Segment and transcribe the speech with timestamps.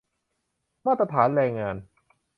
[0.85, 1.75] มาตรฐานแรงงาน